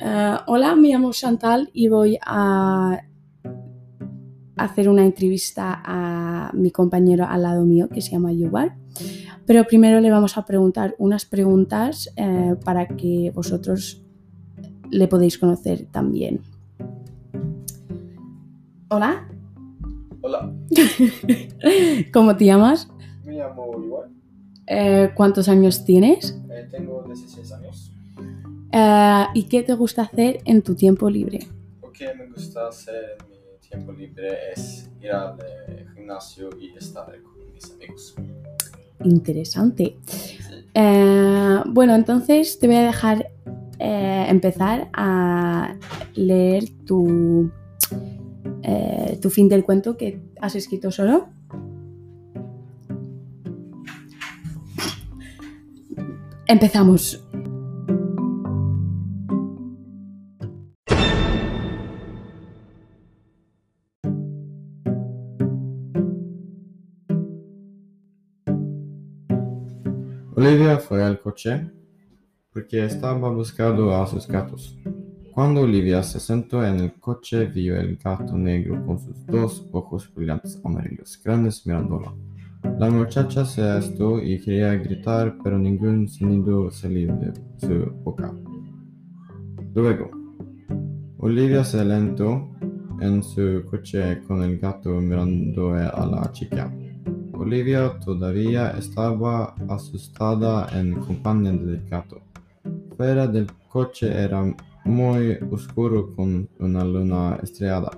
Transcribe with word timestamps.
Eh, 0.00 0.36
hola, 0.46 0.74
me 0.76 0.88
llamo 0.88 1.12
Chantal 1.12 1.70
y 1.72 1.88
voy 1.88 2.18
a 2.24 3.00
hacer 4.56 4.88
una 4.88 5.04
entrevista 5.04 5.80
a 5.84 6.50
mi 6.54 6.70
compañero 6.70 7.26
al 7.28 7.42
lado 7.42 7.64
mío 7.64 7.88
que 7.88 8.00
se 8.00 8.12
llama 8.12 8.32
Yuval. 8.32 8.74
Pero 9.46 9.64
primero 9.64 10.00
le 10.00 10.10
vamos 10.10 10.36
a 10.38 10.44
preguntar 10.44 10.94
unas 10.98 11.24
preguntas 11.26 12.10
eh, 12.16 12.54
para 12.64 12.86
que 12.88 13.32
vosotros 13.34 14.02
le 14.90 15.08
podéis 15.08 15.38
conocer 15.38 15.86
también. 15.90 16.40
Hola, 18.88 19.26
Hola, 20.22 20.52
¿cómo 22.12 22.36
te 22.36 22.44
llamas? 22.44 22.88
me 23.24 23.34
llamo 23.38 23.72
Igual, 23.82 24.10
Eh, 24.66 25.10
¿Cuántos 25.14 25.48
años 25.48 25.84
tienes? 25.84 26.38
eh, 26.50 26.68
tengo 26.70 27.02
16 27.06 27.52
años. 27.52 27.69
Eh, 28.72 29.24
¿Y 29.34 29.44
qué 29.44 29.62
te 29.62 29.74
gusta 29.74 30.02
hacer 30.02 30.40
en 30.44 30.62
tu 30.62 30.74
tiempo 30.74 31.10
libre? 31.10 31.40
Lo 31.82 31.92
que 31.92 32.14
me 32.14 32.26
gusta 32.26 32.68
hacer 32.68 33.16
en 33.20 33.30
mi 33.30 33.68
tiempo 33.68 33.92
libre 33.92 34.52
es 34.52 34.90
ir 35.00 35.12
al 35.12 35.38
eh, 35.40 35.86
gimnasio 35.94 36.50
y 36.60 36.76
estar 36.76 37.06
con 37.22 37.52
mis 37.52 37.70
amigos. 37.72 38.14
Interesante. 39.04 39.96
Sí. 40.06 40.38
Eh, 40.74 41.60
bueno, 41.66 41.94
entonces 41.94 42.58
te 42.58 42.66
voy 42.66 42.76
a 42.76 42.82
dejar 42.82 43.30
eh, 43.78 44.26
empezar 44.28 44.88
a 44.92 45.74
leer 46.14 46.64
tu, 46.86 47.50
eh, 48.62 49.18
tu 49.20 49.30
fin 49.30 49.48
del 49.48 49.64
cuento 49.64 49.96
que 49.96 50.20
has 50.40 50.54
escrito 50.54 50.90
solo. 50.90 51.28
Empezamos. 56.46 57.24
Olivia 70.40 70.78
fue 70.78 71.04
al 71.04 71.20
coche 71.20 71.70
porque 72.50 72.86
estaba 72.86 73.28
buscando 73.28 73.94
a 73.94 74.06
sus 74.06 74.26
gatos. 74.26 74.74
Cuando 75.34 75.60
Olivia 75.60 76.02
se 76.02 76.18
sentó 76.18 76.64
en 76.64 76.76
el 76.80 76.94
coche, 76.94 77.44
vio 77.44 77.76
el 77.76 77.98
gato 77.98 78.38
negro 78.38 78.82
con 78.86 78.98
sus 78.98 79.26
dos 79.26 79.68
ojos 79.70 80.10
brillantes 80.14 80.58
amarillos, 80.64 81.20
grandes 81.22 81.66
mirándola. 81.66 82.14
La 82.78 82.88
muchacha 82.88 83.44
se 83.44 83.60
asustó 83.60 84.18
y 84.18 84.40
quería 84.40 84.74
gritar, 84.76 85.36
pero 85.44 85.58
ningún 85.58 86.08
sonido 86.08 86.70
salió 86.70 87.14
de 87.16 87.34
su 87.58 87.92
boca. 88.02 88.34
Luego, 89.74 90.10
Olivia 91.18 91.64
se 91.64 91.80
alentó 91.80 92.48
en 93.02 93.22
su 93.22 93.62
coche 93.70 94.22
con 94.26 94.42
el 94.42 94.58
gato 94.58 94.88
mirando 95.02 95.74
a 95.74 96.06
la 96.06 96.32
chica. 96.32 96.72
Olivia 97.40 97.98
todavía 98.04 98.72
estaba 98.72 99.54
asustada 99.66 100.68
en 100.78 101.00
compañía 101.00 101.52
del 101.52 101.82
gato. 101.88 102.20
Fuera 102.98 103.26
del 103.26 103.46
coche 103.66 104.12
era 104.12 104.54
muy 104.84 105.38
oscuro 105.50 106.14
con 106.14 106.46
una 106.58 106.84
luna 106.84 107.38
estrellada. 107.42 107.92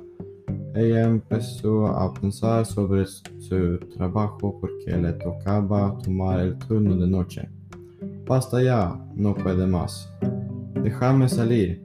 Ella 0.76 1.02
empezó 1.02 1.88
a 1.88 2.14
pensar 2.14 2.64
sobre 2.64 3.04
su 3.04 3.78
trabajo 3.96 4.60
porque 4.60 4.96
le 4.96 5.12
tocaba 5.14 5.98
tomar 6.04 6.38
el 6.38 6.56
turno 6.58 6.94
de 6.94 7.08
noche. 7.08 7.48
Basta 8.24 8.62
ya, 8.62 8.96
no 9.16 9.34
puede 9.34 9.66
más. 9.66 10.08
Déjame 10.84 11.28
salir. 11.28 11.84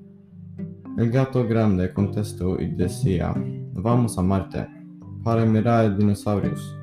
El 0.95 1.09
gato 1.09 1.43
grande 1.47 1.91
contestó 1.91 2.61
y 2.61 2.67
decía, 2.67 3.33
vamos 3.73 4.15
a 4.19 4.21
Marte 4.21 4.67
para 5.23 5.43
mirar 5.43 5.97
dinosaurios. 5.97 6.77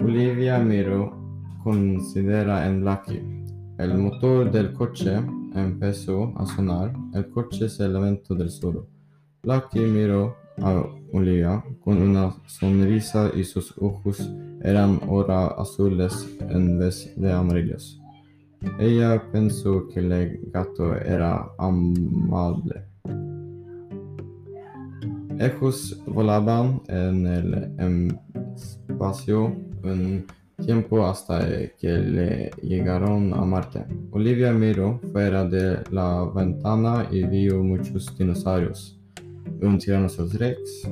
Olivia 0.00 0.58
miró 0.58 1.12
considera 1.62 2.66
en 2.66 2.84
Lucky. 2.84 3.20
El 3.78 3.98
motor 3.98 4.50
del 4.50 4.72
coche 4.72 5.16
empezó 5.54 6.32
a 6.36 6.46
sonar. 6.46 6.92
El 7.14 7.28
coche 7.30 7.68
se 7.68 7.88
levantó 7.88 8.34
del 8.34 8.50
suelo. 8.50 8.86
Lucky 9.42 9.80
miró 9.80 10.36
a 10.62 10.84
Olivia 11.12 11.64
con 11.80 12.00
una 12.00 12.34
sonrisa 12.46 13.30
y 13.34 13.44
sus 13.44 13.76
ojos 13.78 14.20
eran 14.62 15.00
ahora 15.02 15.48
azules 15.48 16.36
en 16.40 16.78
vez 16.78 17.12
de 17.16 17.32
amarillos. 17.32 18.00
Ella 18.78 19.22
pensó 19.30 19.86
que 19.88 20.00
el 20.00 20.40
gato 20.52 20.94
era 20.96 21.48
amable. 21.58 22.84
Ellos 25.38 26.02
volaban 26.06 26.82
en 26.88 27.26
el 27.26 28.18
espacio 28.56 29.67
un 29.82 30.26
tiempo 30.64 31.06
hasta 31.06 31.46
que 31.78 31.88
le 31.88 32.50
llegaron 32.62 33.32
a 33.32 33.44
Marte. 33.44 33.84
Olivia 34.10 34.52
miró 34.52 35.00
fuera 35.12 35.44
de 35.44 35.78
la 35.90 36.24
ventana 36.34 37.06
y 37.10 37.24
vio 37.24 37.62
muchos 37.62 38.16
dinosaurios. 38.18 38.98
Un 39.62 39.78
Tyrannosaurus 39.78 40.34
rex, 40.34 40.88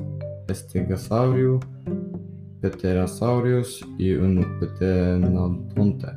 estegosaurio, 0.47 1.59
pterosaurios 2.61 3.85
y 3.97 4.13
un 4.13 4.59
pteranodonte. 4.59 6.07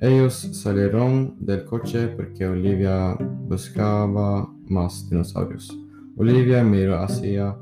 Ellos 0.00 0.34
salieron 0.52 1.36
del 1.40 1.64
coche 1.64 2.08
porque 2.08 2.46
Olivia 2.46 3.16
buscaba 3.48 4.46
más 4.66 5.08
dinosaurios. 5.08 5.76
Olivia 6.16 6.62
miró 6.62 6.98
hacia 6.98 7.56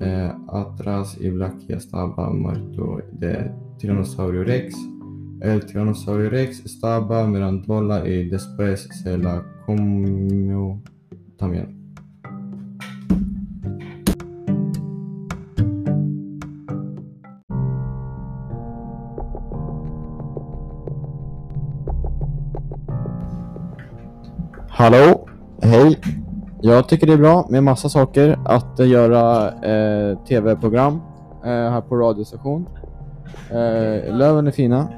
eh, 0.00 0.32
atrás 0.48 1.16
y 1.20 1.28
Blackie 1.30 1.74
estaba 1.74 2.30
muerto 2.30 2.98
de 3.12 3.50
Tiranosaurio 3.78 4.44
Rex. 4.44 4.76
El 5.40 5.64
Tiranosaurio 5.66 6.30
Rex 6.30 6.64
estaba 6.64 7.26
mirándola 7.26 8.06
y 8.08 8.28
después 8.28 8.88
se 9.02 9.18
la 9.18 9.44
comió 9.66 10.80
también. 11.36 11.78
Hallå, 24.78 25.24
hej. 25.60 25.98
Jag 26.60 26.88
tycker 26.88 27.06
det 27.06 27.12
är 27.12 27.16
bra 27.18 27.46
med 27.50 27.62
massa 27.64 27.88
saker 27.88 28.38
att 28.44 28.80
eh, 28.80 28.88
göra 28.88 29.48
eh, 29.48 30.18
tv-program 30.18 31.00
eh, 31.44 31.50
här 31.50 31.80
på 31.80 31.96
radiostation. 31.96 32.68
Eh, 33.50 34.16
löven 34.16 34.46
är 34.46 34.50
fina. 34.50 34.88